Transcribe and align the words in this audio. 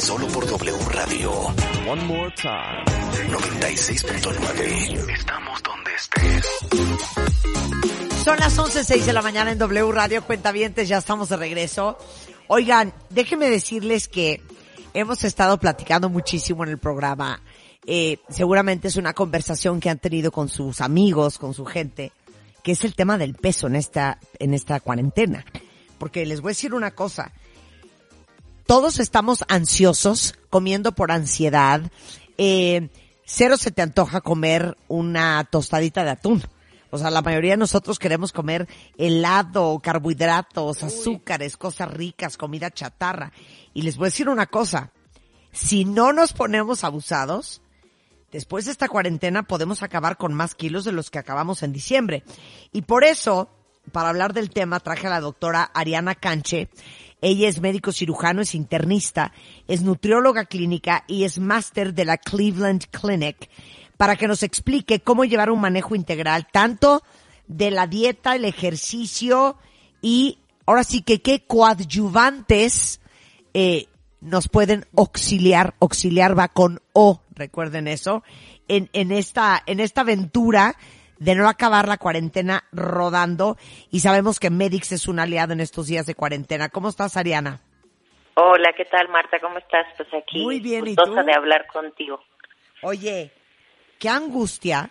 solo 0.00 0.26
por 0.28 0.46
W 0.46 0.78
Radio. 0.92 1.30
One 1.86 2.02
more 2.04 2.32
time. 2.34 2.84
96.9. 3.28 5.12
Estamos 5.12 5.62
donde 5.62 5.94
estés. 5.94 6.46
Son 8.24 8.38
las 8.38 8.56
11.06 8.58 9.04
de 9.04 9.12
la 9.12 9.20
mañana 9.20 9.52
en 9.52 9.58
W 9.58 9.92
Radio 9.92 10.24
Cuentavientes, 10.24 10.88
ya 10.88 10.98
estamos 10.98 11.28
de 11.28 11.36
regreso. 11.36 11.98
Oigan, 12.48 12.94
déjenme 13.10 13.50
decirles 13.50 14.08
que 14.08 14.42
hemos 14.94 15.22
estado 15.24 15.58
platicando 15.58 16.08
muchísimo 16.08 16.64
en 16.64 16.70
el 16.70 16.78
programa. 16.78 17.42
Eh, 17.86 18.18
seguramente 18.30 18.88
es 18.88 18.96
una 18.96 19.12
conversación 19.12 19.80
que 19.80 19.90
han 19.90 19.98
tenido 19.98 20.32
con 20.32 20.48
sus 20.48 20.80
amigos, 20.80 21.36
con 21.36 21.52
su 21.52 21.66
gente, 21.66 22.12
que 22.62 22.72
es 22.72 22.84
el 22.84 22.94
tema 22.94 23.18
del 23.18 23.34
peso 23.34 23.66
en 23.66 23.76
esta, 23.76 24.18
en 24.38 24.54
esta 24.54 24.80
cuarentena. 24.80 25.44
Porque 25.98 26.24
les 26.24 26.40
voy 26.40 26.50
a 26.50 26.52
decir 26.52 26.72
una 26.72 26.92
cosa. 26.92 27.32
Todos 28.66 28.98
estamos 28.98 29.44
ansiosos, 29.48 30.34
comiendo 30.48 30.92
por 30.92 31.12
ansiedad. 31.12 31.90
Eh, 32.38 32.88
cero 33.24 33.56
se 33.56 33.70
te 33.70 33.82
antoja 33.82 34.20
comer 34.20 34.76
una 34.88 35.44
tostadita 35.50 36.04
de 36.04 36.10
atún. 36.10 36.42
O 36.90 36.98
sea, 36.98 37.10
la 37.10 37.22
mayoría 37.22 37.52
de 37.52 37.56
nosotros 37.58 37.98
queremos 37.98 38.32
comer 38.32 38.68
helado, 38.98 39.78
carbohidratos, 39.80 40.82
azúcares, 40.82 41.56
cosas 41.56 41.90
ricas, 41.90 42.36
comida 42.36 42.70
chatarra. 42.70 43.32
Y 43.72 43.82
les 43.82 43.96
voy 43.96 44.06
a 44.06 44.10
decir 44.10 44.28
una 44.28 44.46
cosa. 44.46 44.90
Si 45.52 45.84
no 45.84 46.12
nos 46.12 46.32
ponemos 46.32 46.82
abusados, 46.82 47.62
después 48.32 48.64
de 48.64 48.72
esta 48.72 48.88
cuarentena 48.88 49.44
podemos 49.44 49.82
acabar 49.82 50.16
con 50.16 50.34
más 50.34 50.54
kilos 50.54 50.84
de 50.84 50.92
los 50.92 51.10
que 51.10 51.20
acabamos 51.20 51.62
en 51.62 51.72
diciembre. 51.72 52.24
Y 52.72 52.82
por 52.82 53.04
eso, 53.04 53.48
para 53.92 54.08
hablar 54.08 54.32
del 54.32 54.50
tema, 54.50 54.80
traje 54.80 55.06
a 55.06 55.10
la 55.10 55.20
doctora 55.20 55.70
Ariana 55.74 56.16
Canche. 56.16 56.68
Ella 57.22 57.48
es 57.48 57.60
médico 57.60 57.92
cirujano, 57.92 58.42
es 58.42 58.54
internista, 58.54 59.32
es 59.68 59.82
nutrióloga 59.82 60.46
clínica 60.46 61.04
y 61.06 61.24
es 61.24 61.38
máster 61.38 61.94
de 61.94 62.04
la 62.04 62.16
Cleveland 62.16 62.86
Clinic 62.90 63.50
para 63.96 64.16
que 64.16 64.26
nos 64.26 64.42
explique 64.42 65.00
cómo 65.00 65.24
llevar 65.24 65.50
un 65.50 65.60
manejo 65.60 65.94
integral 65.94 66.46
tanto 66.50 67.02
de 67.46 67.70
la 67.70 67.86
dieta, 67.86 68.34
el 68.34 68.46
ejercicio 68.46 69.58
y 70.00 70.38
ahora 70.64 70.84
sí 70.84 71.02
que 71.02 71.20
qué 71.20 71.44
coadyuvantes 71.44 73.00
eh, 73.52 73.88
nos 74.20 74.48
pueden 74.48 74.86
auxiliar, 74.96 75.74
auxiliar 75.80 76.38
va 76.38 76.48
con 76.48 76.80
O, 76.92 77.20
recuerden 77.34 77.88
eso, 77.88 78.22
en, 78.68 78.88
en 78.92 79.12
esta, 79.12 79.62
en 79.66 79.80
esta 79.80 80.02
aventura 80.02 80.76
de 81.20 81.34
no 81.34 81.48
acabar 81.48 81.86
la 81.86 81.98
cuarentena 81.98 82.64
rodando 82.72 83.56
y 83.90 84.00
sabemos 84.00 84.40
que 84.40 84.50
Medix 84.50 84.90
es 84.92 85.06
un 85.06 85.20
aliado 85.20 85.52
en 85.52 85.60
estos 85.60 85.86
días 85.86 86.06
de 86.06 86.14
cuarentena. 86.14 86.70
¿Cómo 86.70 86.88
estás, 86.88 87.16
Ariana? 87.16 87.60
Hola, 88.34 88.72
¿qué 88.76 88.86
tal, 88.86 89.08
Marta? 89.10 89.38
¿Cómo 89.38 89.58
estás? 89.58 89.86
Pues 89.96 90.08
aquí, 90.14 90.42
Muy 90.42 90.60
bien, 90.60 90.86
¿y 90.86 90.96
tú? 90.96 91.14
de 91.14 91.34
hablar 91.34 91.66
contigo. 91.66 92.24
Oye, 92.82 93.30
qué 93.98 94.08
angustia 94.08 94.90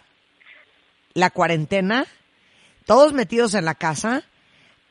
la 1.16 1.32
cuarentena, 1.32 2.06
todos 2.86 3.12
metidos 3.14 3.56
en 3.56 3.66
la 3.66 3.74
casa, 3.74 4.24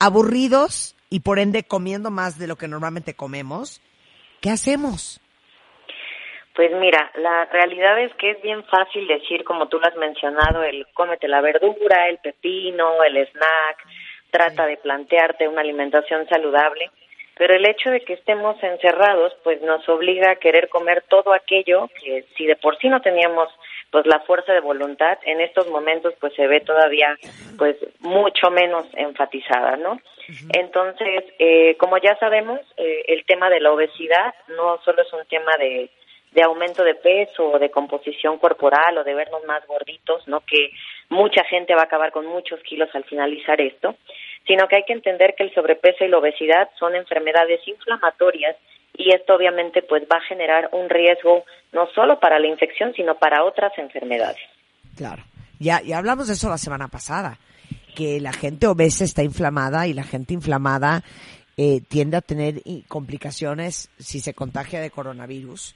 aburridos 0.01 0.97
y 1.09 1.21
por 1.21 1.39
ende 1.39 1.63
comiendo 1.63 2.11
más 2.11 2.37
de 2.37 2.49
lo 2.49 2.57
que 2.57 2.67
normalmente 2.67 3.15
comemos. 3.15 3.81
¿Qué 4.41 4.51
hacemos? 4.51 5.21
Pues 6.59 6.73
mira, 6.73 7.09
la 7.15 7.45
realidad 7.45 8.01
es 8.01 8.13
que 8.15 8.33
es 8.33 8.43
bien 8.43 8.65
fácil 8.65 9.07
decir, 9.07 9.45
como 9.45 9.69
tú 9.69 9.79
lo 9.79 9.87
has 9.87 9.95
mencionado, 9.95 10.65
el 10.65 10.89
cómete 10.93 11.29
la 11.29 11.41
verdura, 11.41 12.09
el 12.09 12.19
pepino, 12.19 13.01
el 13.05 13.17
snack, 13.29 13.87
trata 14.33 14.67
de 14.67 14.77
plantearte 14.79 15.47
una 15.47 15.61
alimentación 15.61 16.29
saludable, 16.29 16.91
pero 17.37 17.55
el 17.55 17.65
hecho 17.65 17.91
de 17.91 18.01
que 18.01 18.15
estemos 18.15 18.61
encerrados, 18.61 19.37
pues 19.45 19.63
nos 19.63 19.89
obliga 19.89 20.33
a 20.33 20.37
querer 20.41 20.69
comer 20.69 21.05
todo 21.09 21.33
aquello 21.33 21.89
que 22.03 22.25
si 22.37 22.45
de 22.45 22.57
por 22.57 22.77
sí 22.79 22.89
no 22.89 23.01
teníamos 23.03 23.49
pues 23.93 24.05
la 24.07 24.19
fuerza 24.27 24.53
de 24.53 24.59
voluntad, 24.59 25.17
en 25.27 25.41
estos 25.41 25.69
momentos 25.69 26.15
pues 26.19 26.35
se 26.35 26.49
ve 26.49 26.59
todavía 26.63 27.17
pues 27.57 27.77
mucho 28.01 28.51
menos 28.51 28.85
enfatizada, 28.95 29.77
¿no? 29.77 30.01
Entonces, 30.53 31.25
eh, 31.39 31.77
como 31.79 31.99
ya 31.99 32.17
sabemos, 32.19 32.59
eh, 32.77 33.05
el 33.07 33.25
tema 33.27 33.49
de 33.49 33.61
la 33.61 33.71
obesidad 33.71 34.35
no 34.49 34.79
solo 34.85 35.03
es 35.03 35.13
un 35.13 35.25
tema 35.27 35.57
de, 35.57 35.89
de 36.33 36.43
aumento 36.43 36.85
de 36.85 36.95
peso 36.95 37.51
o 37.53 37.59
de 37.59 37.71
composición 37.71 38.39
corporal 38.39 38.99
o 38.99 39.05
de 39.05 39.15
vernos 39.15 39.45
más 39.47 39.67
gorditos, 39.67 40.27
¿no? 40.29 40.41
Que 40.41 40.71
mucha 41.09 41.45
gente 41.45 41.75
va 41.75 41.83
a 41.83 41.85
acabar 41.85 42.13
con 42.13 42.27
muchos 42.27 42.61
kilos 42.63 42.91
al 42.95 43.05
finalizar 43.05 43.61
esto, 43.61 43.97
sino 44.47 44.69
que 44.69 44.77
hay 44.77 44.85
que 44.85 44.93
entender 44.93 45.35
que 45.37 45.45
el 45.45 45.55
sobrepeso 45.55 46.05
y 46.05 46.09
la 46.09 46.19
obesidad 46.19 46.69
son 46.79 46.95
enfermedades 46.95 47.67
inflamatorias 47.67 48.57
y 48.95 49.15
esto 49.15 49.35
obviamente 49.35 49.83
pues 49.83 50.03
va 50.11 50.19
a 50.19 50.29
generar 50.29 50.71
un 50.73 50.89
riesgo 50.89 51.45
no 51.73 51.87
solo 51.95 52.19
para 52.19 52.39
la 52.39 52.49
infección, 52.49 52.93
sino 52.95 53.17
para 53.17 53.45
otras 53.45 53.73
enfermedades. 53.79 54.41
Claro. 54.97 55.23
Ya, 55.59 55.81
ya 55.83 55.99
hablamos 55.99 56.29
de 56.29 56.35
eso 56.35 56.49
la 56.49 56.59
semana 56.59 56.89
pasada, 56.89 57.39
que 57.95 58.21
la 58.21 58.33
gente 58.33 58.67
obesa 58.67 59.05
está 59.05 59.23
inflamada 59.23 59.87
y 59.87 59.93
la 59.93 60.05
gente 60.05 60.35
inflamada 60.35 61.03
eh, 61.57 61.81
tiende 61.89 62.17
a 62.17 62.21
tener 62.21 62.63
complicaciones 62.87 63.91
si 63.99 64.21
se 64.21 64.35
contagia 64.35 64.81
de 64.81 64.91
coronavirus 64.91 65.75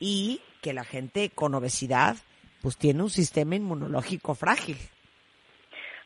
y 0.00 0.40
que 0.62 0.72
la 0.72 0.84
gente 0.84 1.30
con 1.32 1.54
obesidad 1.54 2.16
pues 2.62 2.76
tiene 2.76 3.02
un 3.02 3.10
sistema 3.10 3.54
inmunológico 3.54 4.34
frágil. 4.34 4.76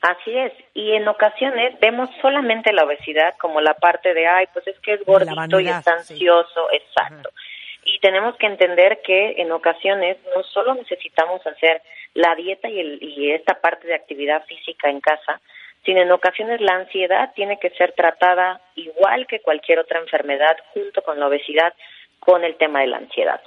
Así 0.03 0.37
es, 0.37 0.53
y 0.75 0.93
en 0.93 1.09
ocasiones 1.09 1.81
vemos 1.81 2.11
solamente 2.21 2.75
la 2.75 2.85
obesidad 2.85 3.35
como 3.39 3.63
la 3.63 3.73
parte 3.73 4.13
de, 4.13 4.27
ay, 4.27 4.47
pues 4.53 4.67
es 4.67 4.79
que 4.81 4.95
es 4.95 5.05
gordito 5.07 5.61
y 5.61 5.65
sí. 5.65 5.71
ansioso, 5.71 6.69
exacto. 6.73 7.31
Y 7.87 7.99
tenemos 8.01 8.37
que 8.37 8.47
entender 8.47 9.01
que 9.03 9.37
en 9.39 9.51
ocasiones 9.51 10.19
no 10.37 10.43
solo 10.43 10.75
necesitamos 10.75 11.47
hacer 11.47 11.81
la 12.13 12.35
dieta 12.35 12.69
y, 12.69 12.81
el, 12.81 13.03
y 13.03 13.33
esta 13.33 13.61
parte 13.61 13.87
de 13.87 13.95
actividad 13.95 14.45
física 14.45 14.91
en 14.91 15.01
casa, 15.01 15.41
sino 15.87 16.03
en 16.03 16.13
ocasiones 16.13 16.61
la 16.61 16.75
ansiedad 16.75 17.33
tiene 17.35 17.59
que 17.59 17.71
ser 17.71 17.93
tratada 17.93 18.61
igual 18.75 19.27
que 19.27 19.41
cualquier 19.41 19.79
otra 19.79 20.01
enfermedad 20.01 20.57
junto 20.75 21.01
con 21.03 21.19
la 21.19 21.29
obesidad 21.29 21.73
con 22.21 22.45
el 22.45 22.57
tema 22.57 22.81
de 22.81 22.89
la 22.89 22.99
ansiedad. 22.99 23.41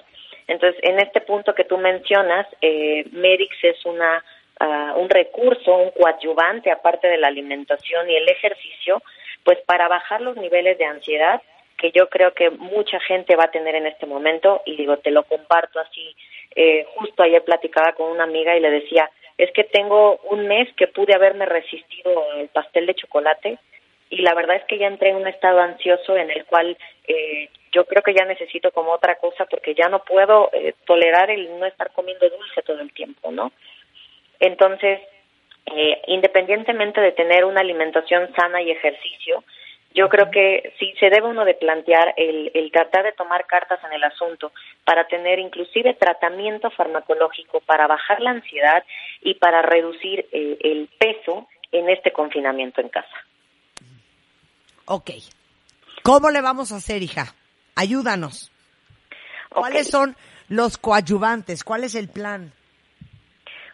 Entonces, 0.47 0.81
en 0.84 1.00
este 1.00 1.22
punto 1.22 1.53
que 1.53 1.66
tú 1.66 1.78
mencionas, 1.78 2.47
eh, 2.62 3.06
Medix 3.12 3.56
es 3.63 3.85
una 3.85 4.24
ah, 4.59 4.94
un 4.96 5.09
recurso, 5.09 5.75
un 5.75 5.91
coadyuvante 5.91 6.72
aparte 6.72 7.08
de 7.08 7.18
la 7.18 7.28
alimentación 7.28 8.09
y 8.09 8.16
el 8.16 8.28
ejercicio, 8.30 9.02
pues 9.44 9.59
para 9.66 9.88
bajar 9.88 10.22
los 10.22 10.38
niveles 10.38 10.78
de 10.78 10.86
ansiedad 10.86 11.41
que 11.78 11.91
yo 11.91 12.09
creo 12.09 12.34
que 12.34 12.50
mucha 12.50 13.00
gente 13.02 13.36
va 13.36 13.46
a 13.46 13.52
tener 13.52 13.75
en 13.75 13.86
este 13.86 14.06
momento 14.06 14.62
y 14.66 14.75
digo, 14.75 14.97
te 14.97 15.12
lo 15.12 15.24
comparto 15.24 15.80
así. 15.80 16.16
Eh, 16.56 16.86
justo 16.96 17.22
ayer 17.22 17.44
platicaba 17.44 17.94
con 17.94 18.09
una 18.12 18.24
amiga 18.24 18.57
y 18.57 18.59
le 18.59 18.72
decía, 18.72 19.09
es 19.38 19.52
que 19.52 19.63
tengo 19.63 20.18
un 20.31 20.47
mes 20.47 20.68
que 20.75 20.88
pude 20.88 21.13
haberme 21.13 21.46
resistido 21.46 22.24
al 22.34 22.47
pastel 22.47 22.88
de 22.88 22.96
chocolate 22.96 23.59
y 24.09 24.22
la 24.22 24.34
verdad 24.34 24.56
es 24.56 24.63
que 24.66 24.80
ya 24.80 24.88
entré 24.88 25.09
en 25.09 25.18
un 25.18 25.28
estado 25.28 25.59
ansioso 25.59 26.18
en 26.18 26.31
el 26.31 26.46
cual 26.46 26.78
eh, 27.07 27.50
yo 27.71 27.86
creo 27.86 28.04
que 28.04 28.13
ya 28.13 28.25
necesito 28.25 28.71
como 28.71 28.92
otra 28.92 29.15
cosa 29.15 29.45
porque 29.45 29.74
ya 29.74 29.88
no 29.89 30.04
puedo 30.04 30.50
eh, 30.54 30.74
tolerar 30.86 31.30
el 31.30 31.59
no 31.59 31.65
estar 31.65 31.92
comiendo 31.92 32.30
dulce 32.30 32.62
todo 32.62 32.80
el 32.81 32.92
tiempo, 32.92 33.31
¿no? 33.31 33.51
Entonces, 34.39 35.00
eh, 35.65 36.01
independientemente 36.07 37.01
de 37.01 37.12
tener 37.12 37.45
una 37.45 37.62
alimentación 37.62 38.33
sana 38.36 38.62
y 38.62 38.71
ejercicio, 38.71 39.44
yo 39.94 40.09
creo 40.09 40.30
que 40.30 40.74
sí 40.77 40.94
se 41.00 41.09
debe 41.09 41.27
uno 41.27 41.44
de 41.44 41.56
plantear 41.56 42.13
el, 42.18 42.51
el 42.54 42.71
tratar 42.71 43.04
de 43.04 43.13
tomar 43.13 43.45
cartas 43.48 43.80
en 43.83 43.94
el 43.94 44.03
asunto 44.03 44.51
para 44.83 45.07
tener 45.07 45.39
inclusive 45.39 45.95
tratamiento 45.95 46.69
farmacológico 46.69 47.62
para 47.62 47.88
bajar 47.88 48.21
la 48.21 48.31
ansiedad 48.31 48.83
y 49.21 49.36
para 49.36 49.62
reducir 49.62 50.27
eh, 50.31 50.57
el 50.62 50.89
peso 51.00 51.48
en 51.71 51.89
este 51.89 52.12
confinamiento 52.12 52.81
en 52.81 52.89
casa. 52.89 53.25
Ok. 54.86 55.12
¿Cómo 56.07 56.30
le 56.30 56.39
vamos 56.39 56.71
a 56.71 56.77
hacer, 56.77 57.04
hija? 57.04 57.36
Ayúdanos. 57.75 58.50
¿Cuáles 59.50 59.89
son 59.89 60.15
los 60.48 60.77
coadyuvantes? 60.77 61.65
¿Cuál 61.65 61.83
es 61.83 61.95
el 61.95 62.07
plan? 62.07 62.54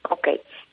Ok. 0.09 0.29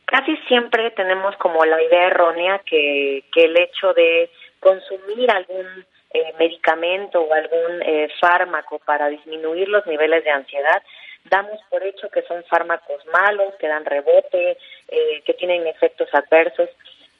Casi 0.07 0.39
siempre 0.49 0.91
tenemos 0.93 1.37
como 1.37 1.63
la 1.67 1.83
idea 1.83 2.07
errónea 2.07 2.63
que, 2.65 3.25
que 3.31 3.45
el 3.45 3.61
hecho 3.61 3.93
de 3.93 4.31
consumir 4.59 5.31
algún 5.31 5.85
eh, 6.15 6.33
medicamento 6.39 7.21
o 7.21 7.35
algún 7.35 7.83
eh, 7.83 8.09
fármaco 8.19 8.79
para 8.79 9.09
disminuir 9.09 9.69
los 9.69 9.87
niveles 9.87 10.25
de 10.25 10.31
ansiedad, 10.31 10.83
damos 11.27 11.61
por 11.69 11.83
hecho 11.83 12.09
que 12.09 12.23
son 12.23 12.43
fármacos 12.45 13.05
malos, 13.13 13.55
que 13.61 13.69
dan 13.69 13.85
rebote, 13.85 14.57
eh, 14.89 15.23
que 15.27 15.35
tienen 15.35 15.67
efectos 15.67 16.09
adversos. 16.15 16.71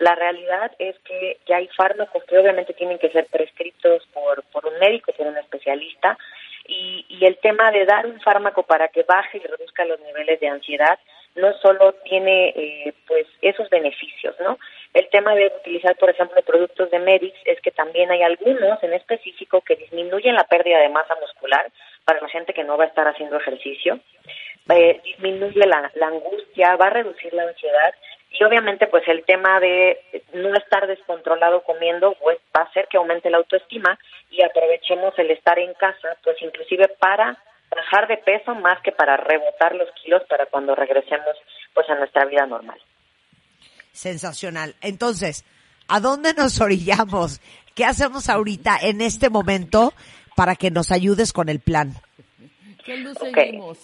La 0.01 0.15
realidad 0.15 0.73
es 0.79 0.99
que 1.01 1.39
ya 1.47 1.57
hay 1.57 1.69
fármacos 1.77 2.25
que 2.25 2.39
obviamente 2.39 2.73
tienen 2.73 2.99
que 2.99 3.11
ser 3.11 3.27
prescritos 3.27 4.07
por, 4.15 4.43
por 4.45 4.65
un 4.67 4.79
médico, 4.79 5.13
por 5.13 5.27
un 5.27 5.37
especialista, 5.37 6.17
y, 6.67 7.05
y 7.09 7.27
el 7.27 7.37
tema 7.37 7.71
de 7.71 7.85
dar 7.85 8.07
un 8.07 8.19
fármaco 8.21 8.63
para 8.63 8.89
que 8.89 9.03
baje 9.03 9.37
y 9.37 9.47
reduzca 9.47 9.85
los 9.85 10.01
niveles 10.01 10.41
de 10.41 10.49
ansiedad 10.49 10.99
no 11.35 11.53
solo 11.59 11.93
tiene 12.05 12.49
eh, 12.49 12.95
pues 13.07 13.27
esos 13.43 13.69
beneficios, 13.69 14.35
¿no? 14.41 14.59
El 14.95 15.09
tema 15.11 15.35
de 15.35 15.53
utilizar, 15.61 15.95
por 15.97 16.09
ejemplo, 16.11 16.41
productos 16.43 16.91
de 16.91 16.99
Medix 16.99 17.37
es 17.45 17.61
que 17.61 17.71
también 17.71 18.11
hay 18.11 18.23
algunos 18.23 18.83
en 18.83 18.95
específico 18.95 19.61
que 19.61 19.77
disminuyen 19.77 20.35
la 20.35 20.45
pérdida 20.45 20.79
de 20.79 20.89
masa 20.89 21.15
muscular 21.21 21.71
para 22.05 22.21
la 22.21 22.29
gente 22.29 22.55
que 22.55 22.65
no 22.65 22.77
va 22.77 22.85
a 22.85 22.89
estar 22.89 23.07
haciendo 23.07 23.37
ejercicio, 23.37 24.01
eh, 24.71 25.01
disminuye 25.05 25.67
la, 25.67 25.91
la 25.95 26.07
angustia, 26.09 26.77
va 26.77 26.87
a 26.87 26.91
reducir 26.91 27.33
la 27.35 27.45
ansiedad 27.45 27.95
y 28.31 28.45
obviamente 28.45 28.87
pues 28.87 29.07
el 29.09 29.25
tema 29.25 29.61
de 29.61 29.99
no 30.35 30.55
estar 30.55 30.87
descontrolado 30.87 31.63
comiendo 31.63 32.15
pues 32.23 32.39
va 32.57 32.63
a 32.63 32.67
hacer 32.67 32.87
que 32.89 32.97
aumente 32.97 33.31
la 33.31 33.39
autoestima 33.39 33.99
y 34.31 34.43
aprovechemos 34.43 35.19
el 35.19 35.31
estar 35.31 35.59
en 35.59 35.75
casa 35.75 36.17
pues 36.23 36.37
inclusive 36.41 36.89
para 36.99 37.37
bajar 37.75 38.09
de 38.09 38.19
peso 38.19 38.55
más 38.55 38.81
que 38.83 38.93
para 38.93 39.17
rebotar 39.17 39.75
los 39.75 39.89
kilos 40.03 40.23
para 40.29 40.47
cuando 40.47 40.75
regresemos 40.75 41.37
pues 41.75 41.89
a 41.89 41.95
nuestra 41.95 42.25
vida 42.25 42.47
normal. 42.47 42.81
Sensacional. 43.93 44.75
Entonces, 44.81 45.45
¿a 45.89 46.01
dónde 46.01 46.35
nos 46.35 46.61
orillamos? 46.61 47.41
¿Qué 47.75 47.85
hacemos 47.85 48.29
ahorita 48.29 48.79
en 48.83 49.01
este 49.01 49.31
momento 49.31 49.93
para 50.37 50.57
que 50.57 50.71
nos 50.71 50.91
ayudes 50.93 51.33
con 51.33 51.49
el 51.49 51.61
plan? 51.61 51.95
¿Qué 52.85 52.97
luz 52.97 53.17
Ok. 53.21 53.35
seguimos? 53.35 53.79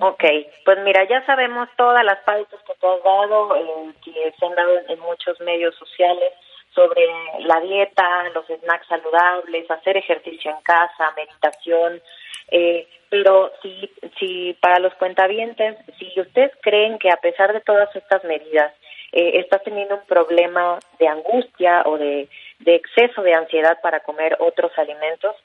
Ok, 0.00 0.24
pues 0.64 0.78
mira, 0.80 1.04
ya 1.04 1.24
sabemos 1.26 1.68
todas 1.76 2.04
las 2.04 2.18
pautas 2.20 2.60
que 2.66 2.74
te 2.74 2.86
has 2.86 3.02
dado, 3.02 3.56
eh, 3.56 3.92
que 4.04 4.32
se 4.38 4.46
han 4.46 4.54
dado 4.54 4.72
en 4.88 4.98
muchos 5.00 5.40
medios 5.40 5.74
sociales 5.76 6.32
sobre 6.74 7.06
la 7.40 7.60
dieta, 7.60 8.28
los 8.34 8.46
snacks 8.46 8.88
saludables, 8.88 9.70
hacer 9.70 9.96
ejercicio 9.96 10.50
en 10.50 10.60
casa, 10.62 11.12
meditación, 11.16 12.02
eh, 12.50 12.88
pero 13.08 13.52
si, 13.62 13.90
si 14.18 14.56
para 14.60 14.80
los 14.80 14.92
cuentavientes, 14.94 15.76
si 15.98 16.20
ustedes 16.20 16.50
creen 16.60 16.98
que 16.98 17.10
a 17.10 17.16
pesar 17.16 17.52
de 17.52 17.60
todas 17.60 17.94
estas 17.94 18.24
medidas, 18.24 18.72
eh, 19.12 19.38
estás 19.38 19.62
teniendo 19.62 19.94
un 19.94 20.06
problema 20.06 20.80
de 20.98 21.06
angustia 21.06 21.82
o 21.86 21.96
de, 21.96 22.28
de 22.58 22.74
exceso 22.74 23.22
de 23.22 23.34
ansiedad 23.34 23.78
para 23.80 24.00
comer 24.00 24.36
otros 24.40 24.72
alimentos, 24.76 25.36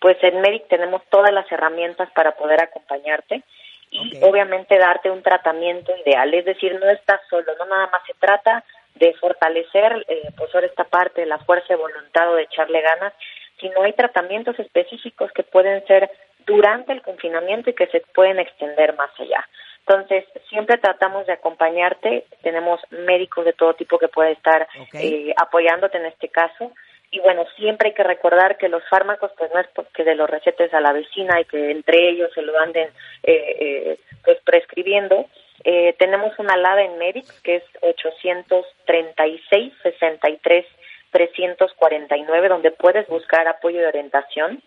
pues 0.00 0.16
en 0.22 0.40
Medic 0.40 0.68
tenemos 0.68 1.02
todas 1.10 1.32
las 1.32 1.50
herramientas 1.50 2.10
para 2.12 2.32
poder 2.32 2.62
acompañarte 2.62 3.42
y 3.90 4.18
obviamente 4.22 4.78
darte 4.78 5.10
un 5.10 5.22
tratamiento 5.22 5.92
ideal, 6.04 6.34
es 6.34 6.44
decir, 6.44 6.78
no 6.78 6.90
estás 6.90 7.20
solo, 7.30 7.52
no 7.58 7.66
nada 7.66 7.88
más 7.92 8.02
se 8.06 8.14
trata 8.14 8.64
de 8.96 9.14
fortalecer 9.14 10.04
eh, 10.08 10.30
pues 10.36 10.54
ahora 10.54 10.66
esta 10.66 10.84
parte 10.84 11.20
de 11.20 11.26
la 11.26 11.38
fuerza 11.38 11.68
de 11.68 11.76
voluntad 11.76 12.30
o 12.30 12.34
de 12.34 12.42
echarle 12.42 12.80
ganas, 12.80 13.12
sino 13.60 13.82
hay 13.82 13.92
tratamientos 13.92 14.58
específicos 14.58 15.30
que 15.32 15.42
pueden 15.42 15.86
ser 15.86 16.10
durante 16.46 16.92
el 16.92 17.02
confinamiento 17.02 17.70
y 17.70 17.74
que 17.74 17.86
se 17.88 18.00
pueden 18.14 18.38
extender 18.38 18.94
más 18.96 19.10
allá. 19.18 19.46
Entonces, 19.86 20.24
siempre 20.48 20.78
tratamos 20.78 21.26
de 21.26 21.34
acompañarte, 21.34 22.24
tenemos 22.42 22.80
médicos 22.90 23.44
de 23.44 23.52
todo 23.52 23.74
tipo 23.74 23.98
que 23.98 24.08
pueden 24.08 24.32
estar 24.32 24.66
eh, 24.94 25.32
apoyándote 25.36 25.98
en 25.98 26.06
este 26.06 26.28
caso. 26.28 26.72
Y 27.16 27.20
bueno, 27.20 27.44
siempre 27.56 27.88
hay 27.88 27.94
que 27.94 28.02
recordar 28.02 28.58
que 28.58 28.68
los 28.68 28.86
fármacos, 28.90 29.30
pues 29.38 29.50
no 29.54 29.58
es 29.58 29.66
porque 29.74 30.04
de 30.04 30.14
los 30.14 30.28
recetes 30.28 30.74
a 30.74 30.82
la 30.82 30.92
vecina 30.92 31.40
y 31.40 31.46
que 31.46 31.70
entre 31.70 32.10
ellos 32.10 32.30
se 32.34 32.42
lo 32.42 32.60
anden 32.60 32.90
eh, 33.22 33.56
eh, 33.58 33.98
pues 34.22 34.36
prescribiendo. 34.44 35.24
Eh, 35.64 35.94
tenemos 35.98 36.38
una 36.38 36.52
alada 36.52 36.82
en 36.82 36.98
Medix 36.98 37.32
que 37.40 37.56
es 37.56 37.62
836 37.80 39.72
63 39.82 40.66
349 41.10 42.48
donde 42.48 42.70
puedes 42.72 43.08
buscar 43.08 43.48
apoyo 43.48 43.80
de 43.80 43.86
orientación 43.86 44.62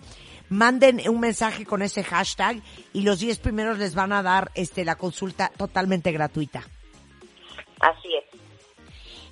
Manden 0.50 1.02
un 1.10 1.20
mensaje 1.20 1.66
con 1.66 1.82
ese 1.82 2.04
hashtag 2.04 2.62
y 2.94 3.02
los 3.02 3.20
10 3.20 3.40
primeros 3.40 3.78
les 3.78 3.96
van 3.96 4.12
a 4.12 4.24
dar 4.24 4.52
este 4.56 4.84
la 4.84 4.96
consulta 4.96 5.52
totalmente 5.58 6.12
gratuita. 6.12 6.68
Así 7.80 8.10
es. 8.16 8.40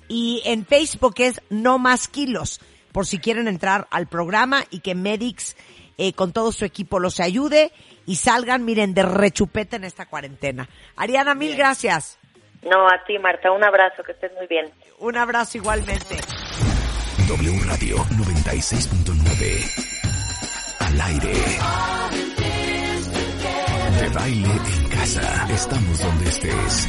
Y 0.08 0.42
en 0.44 0.66
Facebook 0.66 1.14
es 1.18 1.40
No 1.50 1.78
Más 1.78 2.08
Kilos, 2.08 2.60
por 2.90 3.06
si 3.06 3.18
quieren 3.18 3.48
entrar 3.48 3.86
al 3.90 4.08
programa 4.08 4.64
y 4.70 4.80
que 4.80 4.94
Medix 4.94 5.56
eh, 6.00 6.14
con 6.14 6.32
todo 6.32 6.50
su 6.50 6.64
equipo 6.64 6.98
los 6.98 7.20
ayude 7.20 7.70
y 8.06 8.16
salgan, 8.16 8.64
miren, 8.64 8.94
de 8.94 9.02
rechupete 9.02 9.76
en 9.76 9.84
esta 9.84 10.06
cuarentena. 10.06 10.66
Ariana, 10.96 11.34
mil 11.34 11.54
gracias. 11.54 12.18
No, 12.62 12.88
a 12.88 13.04
ti, 13.06 13.18
Marta, 13.18 13.52
un 13.52 13.62
abrazo, 13.62 14.02
que 14.02 14.12
estés 14.12 14.32
muy 14.32 14.46
bien. 14.46 14.72
Un 14.98 15.18
abrazo 15.18 15.58
igualmente. 15.58 16.16
W 17.28 17.60
Radio 17.66 17.98
96.9. 17.98 20.80
Al 20.80 21.00
aire. 21.02 21.34
De 24.00 24.08
baile 24.08 24.48
en 24.48 24.88
casa. 24.88 25.46
Estamos 25.50 26.02
donde 26.02 26.30
estés. 26.30 26.88